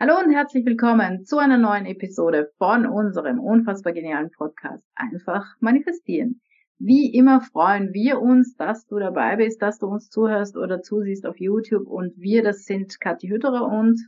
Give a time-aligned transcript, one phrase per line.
[0.00, 6.40] Hallo und herzlich willkommen zu einer neuen Episode von unserem unfassbar genialen Podcast Einfach manifestieren.
[6.78, 11.26] Wie immer freuen wir uns, dass du dabei bist, dass du uns zuhörst oder zusiehst
[11.26, 14.00] auf YouTube und wir, das sind Kathi Hütterer und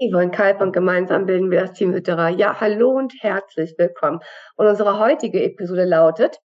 [0.00, 2.30] Yvonne Kalb und gemeinsam bilden wir das Team Hütterer.
[2.30, 4.18] Ja, hallo und herzlich willkommen.
[4.56, 6.40] Und unsere heutige Episode lautet,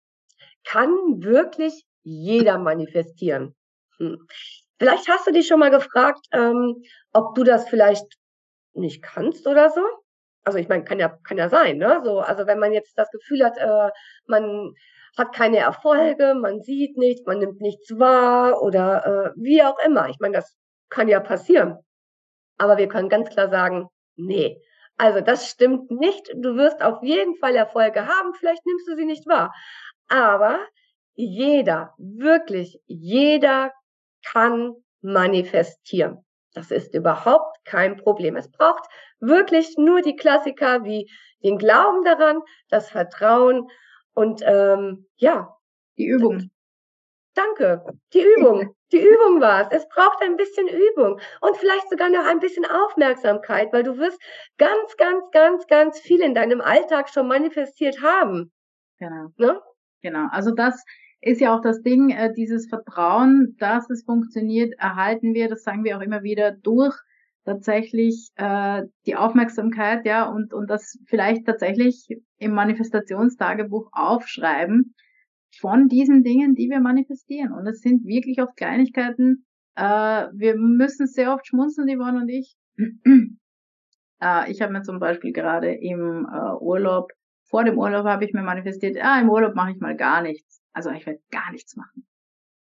[0.65, 0.89] kann
[1.19, 3.55] wirklich jeder manifestieren?
[3.99, 4.17] Hm.
[4.79, 6.77] Vielleicht hast du dich schon mal gefragt, ähm,
[7.13, 8.07] ob du das vielleicht
[8.77, 9.83] nicht kannst oder so.
[10.45, 12.01] Also ich meine, kann ja, kann ja sein, ne?
[12.05, 13.91] So, also wenn man jetzt das Gefühl hat, äh,
[14.27, 14.75] man
[15.17, 20.09] hat keine Erfolge, man sieht nichts, man nimmt nichts wahr oder äh, wie auch immer.
[20.09, 20.57] Ich meine, das
[20.91, 21.79] kann ja passieren.
[22.59, 24.61] Aber wir können ganz klar sagen, nee.
[24.99, 26.31] Also das stimmt nicht.
[26.35, 28.35] Du wirst auf jeden Fall Erfolge haben.
[28.35, 29.53] Vielleicht nimmst du sie nicht wahr.
[30.09, 30.59] Aber
[31.15, 33.73] jeder, wirklich jeder
[34.25, 36.26] kann manifestieren.
[36.57, 38.35] Das ist überhaupt kein Problem.
[38.35, 38.89] Es braucht
[39.21, 41.11] wirklich nur die Klassiker wie
[41.45, 43.69] den Glauben daran, das Vertrauen
[44.15, 45.55] und ähm, ja.
[45.99, 46.51] Die Übung.
[47.35, 47.85] Danke.
[48.15, 48.75] Die Übung.
[48.93, 49.83] Die Übung war es.
[49.83, 54.19] Es braucht ein bisschen Übung und vielleicht sogar noch ein bisschen Aufmerksamkeit, weil du wirst
[54.59, 58.53] ganz, ganz, ganz, ganz viel in deinem Alltag schon manifestiert haben.
[58.99, 59.33] Genau.
[59.39, 59.61] Ne?
[60.03, 60.29] Genau.
[60.31, 60.85] Also das
[61.21, 65.85] ist ja auch das Ding, äh, dieses Vertrauen, dass es funktioniert, erhalten wir, das sagen
[65.85, 66.97] wir auch immer wieder, durch
[67.45, 74.95] tatsächlich äh, die Aufmerksamkeit, ja, und, und das vielleicht tatsächlich im Manifestationstagebuch aufschreiben
[75.61, 77.53] von diesen Dingen, die wir manifestieren.
[77.53, 79.47] Und es sind wirklich oft Kleinigkeiten.
[79.77, 79.83] Äh,
[80.33, 82.57] wir müssen sehr oft schmunzeln, Yvonne und ich.
[84.21, 87.13] äh, ich habe mir zum Beispiel gerade im äh, Urlaub,
[87.45, 90.61] vor dem Urlaub habe ich mir manifestiert, ah, im Urlaub mache ich mal gar nichts.
[90.77, 92.07] Also ich werde gar nichts machen.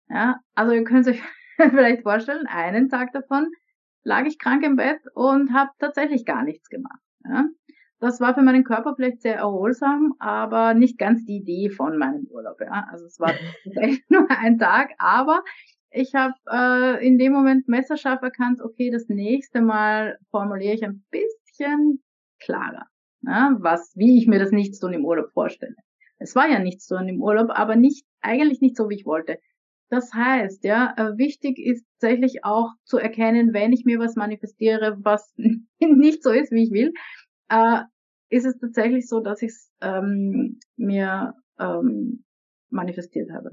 [0.10, 1.22] Ja, also ihr könnt euch
[1.58, 3.52] vielleicht vorstellen, einen Tag davon
[4.04, 7.02] lag ich krank im Bett und habe tatsächlich gar nichts gemacht.
[7.26, 7.50] Ja.
[8.00, 12.28] Das war für meinen Körper vielleicht sehr erholsam, aber nicht ganz die Idee von meinem
[12.30, 12.62] Urlaub.
[12.62, 12.88] Ja.
[12.90, 13.34] Also es war
[14.10, 15.44] nur ein Tag, aber
[15.90, 21.04] ich habe äh, in dem Moment messerscharf erkannt, okay, das nächste Mal formuliere ich ein
[21.12, 22.02] bisschen
[22.40, 22.86] klarer,
[23.24, 25.76] ja, was, wie ich mir das Nichtstun im Urlaub vorstelle.
[26.20, 29.40] Es war ja nichts so im Urlaub, aber nicht, eigentlich nicht so, wie ich wollte.
[29.90, 34.98] Das heißt, ja, äh, wichtig ist tatsächlich auch zu erkennen, wenn ich mir was manifestiere,
[35.02, 35.34] was
[35.80, 36.92] nicht so ist, wie ich will,
[37.50, 37.84] äh,
[38.30, 42.26] ist es tatsächlich so, dass ich es ähm, mir ähm,
[42.70, 43.52] manifestiert habe.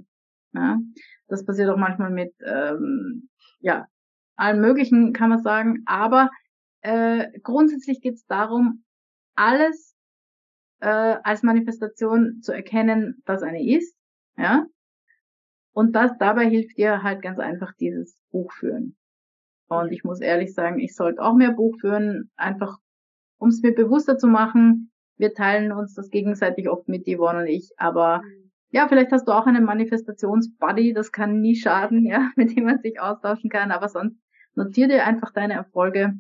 [0.53, 0.79] Ja?
[1.29, 3.29] Das passiert auch manchmal mit, ähm,
[3.61, 3.87] ja,
[4.37, 5.83] allen möglichen, kann man sagen.
[5.87, 6.31] Aber
[6.81, 8.85] äh, grundsätzlich geht es darum,
[9.37, 9.94] alles
[10.85, 13.97] äh, als Manifestation zu erkennen, dass eine ist,
[14.37, 14.67] ja.
[15.73, 18.97] Und das dabei hilft dir halt ganz einfach dieses Buch führen.
[19.69, 22.79] Und ich muss ehrlich sagen, ich sollte auch mehr Buch führen, einfach
[23.39, 24.93] um es mir bewusster zu machen.
[25.17, 28.23] Wir teilen uns das gegenseitig oft mit Yvonne und ich, aber
[28.71, 32.81] ja, vielleicht hast du auch einen Manifestationsbuddy, das kann nie schaden, ja, mit dem man
[32.81, 34.19] sich austauschen kann, aber sonst
[34.55, 36.13] notier dir einfach deine Erfolge,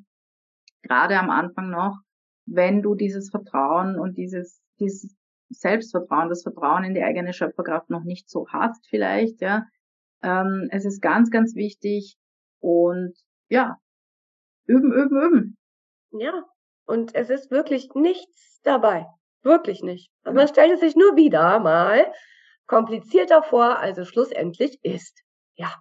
[0.82, 2.03] gerade am Anfang noch,
[2.46, 5.16] wenn du dieses Vertrauen und dieses, dieses
[5.50, 9.66] Selbstvertrauen, das Vertrauen in die eigene Schöpferkraft noch nicht so hast vielleicht, ja.
[10.22, 12.16] Ähm, es ist ganz, ganz wichtig
[12.60, 13.14] und
[13.48, 13.76] ja,
[14.66, 15.58] üben, üben, üben.
[16.12, 16.44] Ja,
[16.86, 19.06] und es ist wirklich nichts dabei.
[19.42, 20.10] Wirklich nicht.
[20.22, 22.10] Also man stellt es sich nur wieder mal
[22.66, 25.22] komplizierter vor, als es schlussendlich ist.
[25.54, 25.74] Ja.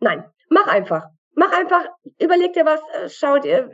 [0.00, 1.06] Nein, mach einfach.
[1.34, 1.86] Mach einfach,
[2.18, 3.70] überleg dir was, äh, schau dir,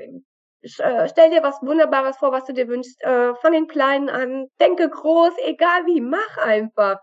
[0.66, 3.02] stell dir was Wunderbares vor, was du dir wünschst.
[3.02, 6.98] Äh, fang in Kleinen an, denke groß, egal wie, mach einfach.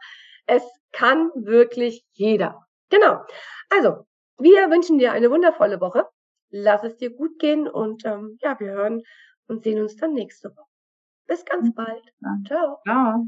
[0.45, 2.65] Es kann wirklich jeder.
[2.89, 3.21] Genau.
[3.69, 4.05] Also,
[4.37, 6.07] wir wünschen dir eine wundervolle Woche.
[6.49, 9.03] Lass es dir gut gehen und ähm, ja, wir hören
[9.47, 10.67] und sehen uns dann nächste Woche.
[11.27, 12.03] Bis ganz bald.
[12.45, 12.81] Ciao.
[12.85, 13.27] Ciao.